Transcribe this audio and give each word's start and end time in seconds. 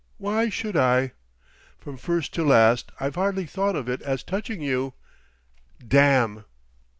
Why 0.17 0.49
should 0.49 0.75
I? 0.75 1.11
From 1.77 1.95
first 1.95 2.33
to 2.33 2.43
last, 2.43 2.91
I've 2.99 3.13
hardly 3.13 3.45
thought 3.45 3.75
of 3.75 3.87
it 3.87 4.01
as 4.01 4.23
touching 4.23 4.59
you.... 4.59 4.95
Damn!" 5.87 6.43